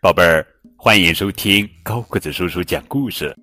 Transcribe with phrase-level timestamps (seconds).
[0.00, 0.46] 宝贝儿，
[0.76, 3.34] 欢迎收听高个子叔叔讲故事。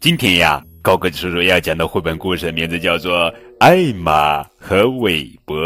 [0.00, 5.56] 今天呀，高个子叔叔要讲的绘本故事名字叫做《艾玛和韦伯》，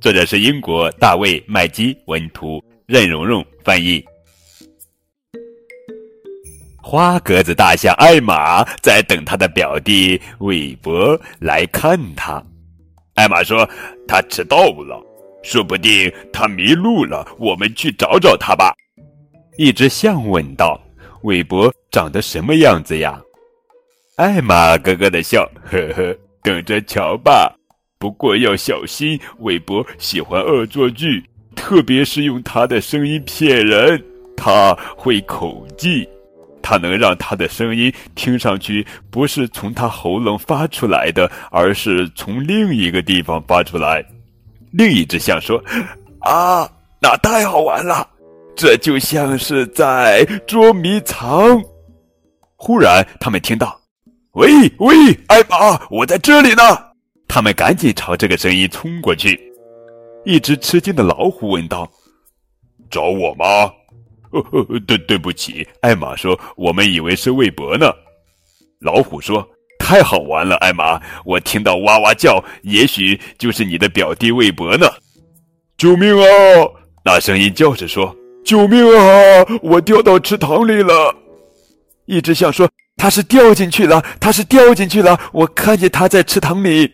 [0.00, 4.04] 作者是英国大卫·麦基文图，任蓉蓉翻译。
[6.82, 12.40] 花格子大象艾玛在等他的表弟韦伯来看他。
[13.14, 13.68] 艾玛说
[14.06, 15.02] ：“他迟到了，
[15.46, 17.24] 说不定他迷路了。
[17.38, 18.74] 我们去找找他吧。”
[19.56, 20.78] 一只象问道
[21.22, 23.22] ：“韦伯长得什么样子呀？”
[24.18, 27.54] 艾玛咯咯的笑：“呵呵，等着瞧吧。
[27.98, 31.24] 不过要小心，韦伯喜欢恶作剧，
[31.54, 34.02] 特别是用他的声音骗人。
[34.36, 36.06] 他会口技。”
[36.68, 44.04] 他能让他的声音听上去不是从他喉咙发出来的，而是从另一个地方发出来。
[44.76, 45.58] 另一只象说
[46.20, 48.06] ：“啊，那太好玩了，
[48.54, 51.62] 这就像是在捉迷藏。”
[52.56, 53.80] 忽然，他们听到
[54.32, 54.94] ：“喂喂，
[55.28, 56.62] 艾玛，我在这里呢！”
[57.26, 59.40] 他们赶紧朝这个声音冲过去。
[60.26, 61.90] 一只吃惊的老虎问道
[62.90, 63.72] ：“找我吗？”
[64.86, 67.90] 对，对不起，艾玛说：“我们以为是魏博呢。”
[68.80, 69.46] 老虎说
[69.86, 74.88] ：“太好玩了，艾玛，我听到哇哇叫，也许就是你的表弟魏博呢。”
[75.78, 76.26] 救命啊！
[77.04, 78.12] 那声音叫着说
[78.44, 79.46] ：“救命啊！
[79.62, 81.14] 我掉到池塘里了。”
[82.06, 86.92] 一只象说：“他是掉进去了，他是掉进去了，我看见他在池塘里。”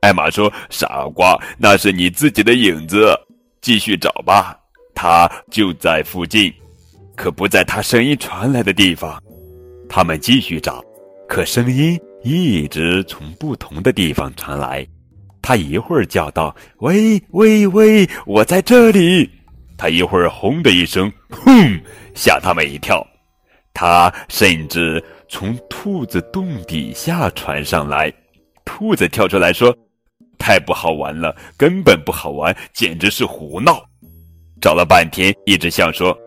[0.00, 3.14] 艾玛说：“傻瓜，那是你自己的影子，
[3.60, 4.56] 继续找吧。”
[4.96, 6.50] 他就在附近，
[7.14, 9.22] 可不在他声音传来的地方。
[9.86, 10.82] 他们继续找，
[11.30, 14.84] 可声音一直从不同的地方传来。
[15.40, 19.30] 他一会儿叫道：“喂喂喂，我在这里！”
[19.78, 21.54] 他一会儿轰的一声，轰，
[22.16, 23.06] 吓他们一跳。
[23.72, 28.12] 他甚至从兔子洞底下传上来。
[28.64, 29.72] 兔子跳出来说
[30.36, 33.80] ：“太不好玩了，根本不好玩，简直是胡闹。”
[34.60, 36.18] 找了半天，一只象说：“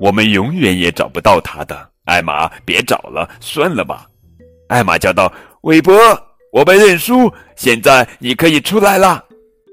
[0.00, 4.04] 我们永远也找不到他的。”艾玛，别找了，算了吧。
[4.68, 5.94] 艾玛叫道：“韦伯，
[6.52, 9.24] 我们认输，现在你可以出来了。”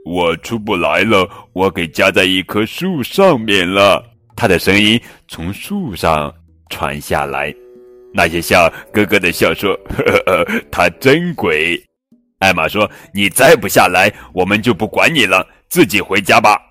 [0.06, 4.04] 我出不来了，我给夹在一棵树上面了。
[4.36, 6.34] 他的声音从树上
[6.70, 7.54] 传下来。
[8.14, 11.82] 那些象咯咯的笑说：“呵呵呵，他真鬼。”
[12.40, 16.62] 艾玛说：“你再不下来，我们就不管你了，自己回家吧。”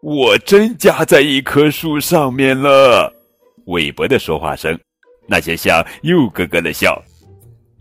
[0.00, 3.12] 我真夹在一棵树上面了，
[3.66, 4.78] 韦伯的说话声，
[5.26, 7.02] 那些象又咯咯的笑。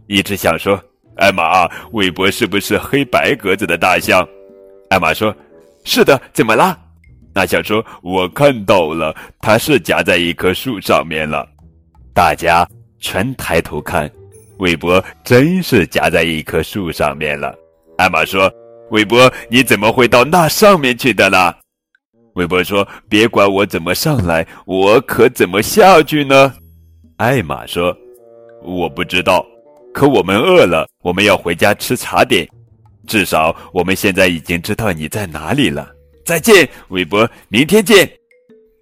[0.07, 0.81] 一只想说
[1.17, 4.27] ：“艾玛，韦伯是不是黑白格子的大象？”
[4.89, 5.35] 艾玛说
[5.83, 6.77] ：“是的，怎么啦？”
[7.33, 11.47] 大象说：“我看到了，它是夹在一棵树上面了。”
[12.15, 12.67] 大家
[12.99, 14.09] 全抬头看，
[14.57, 17.53] 韦伯真是夹在一棵树上面了。
[17.97, 18.51] 艾玛说
[18.89, 21.55] ：“韦伯，你怎么会到那上面去的啦？”
[22.33, 26.53] 韦伯说：“别管我怎么上来，我可怎么下去呢？”
[27.17, 27.95] 艾玛说
[28.63, 29.45] ：“我不知道，
[29.93, 32.47] 可我们饿了，我们要回家吃茶点。
[33.07, 35.89] 至少我们现在已经知道你在哪里了。”
[36.25, 38.09] 再见，韦伯，明天见。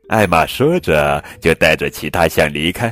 [0.09, 2.91] 艾玛说着，就带着其他象离开。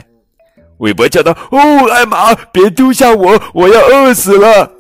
[0.78, 4.72] 韦伯叫道：“哦，艾玛，别丢下我，我要饿死了！”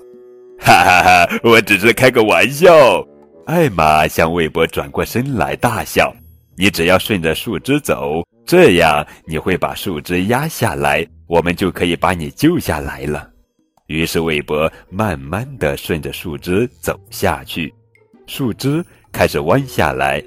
[0.61, 3.03] 哈哈哈，我只是开个玩笑。
[3.47, 6.13] 艾玛向韦伯转过身来，大笑
[6.55, 13.29] ：“你只要顺着树枝走，这样你会把树枝压下来，我们就可以把你救下来了。”
[13.87, 17.73] 于是韦伯慢慢的顺着树枝走下去，
[18.27, 20.23] 树枝开始弯下来。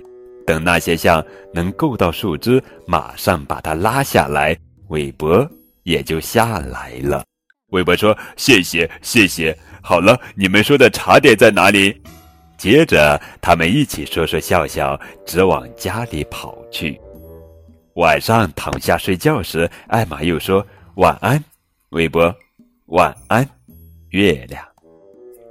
[0.47, 4.57] 等那些象能够到树枝，马上把它拉下来，
[4.89, 5.49] 韦伯
[5.83, 7.25] 也就下来了。
[7.71, 9.57] 韦伯说：“谢谢，谢谢。
[9.83, 12.01] 好了，你们说的茶点在哪里？”
[12.57, 17.01] 接着，他们一起说说笑笑，直往家里跑去。
[17.95, 20.65] 晚上躺下睡觉时，艾玛又说
[20.97, 21.43] ：“晚安，
[21.91, 22.35] 韦伯，
[22.87, 23.49] 晚安，
[24.11, 24.63] 月亮。”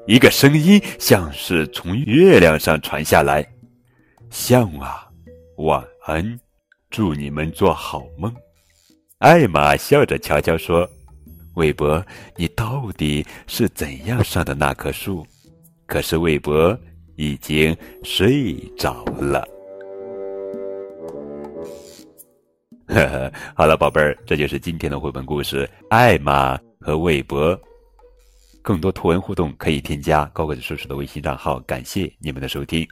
[0.07, 3.47] 一个声音像是从月亮上传下来
[4.30, 5.07] ：“像啊，
[5.57, 6.39] 晚安，
[6.89, 8.33] 祝你们做好梦。”
[9.19, 10.89] 艾玛笑着悄悄说
[11.56, 12.03] ：“韦伯，
[12.36, 15.25] 你到底是怎样上的那棵树？”
[15.88, 16.77] 可是韦伯。
[17.18, 19.48] 已经睡着了。
[22.88, 27.56] 呵呵，好了，宝贝儿，这就是今天的绘本故事《艾玛和韦伯》。
[28.62, 31.60] 更多图文互动可以添加高个子叔叔的微信账号。
[31.62, 32.88] 感谢你们的收听。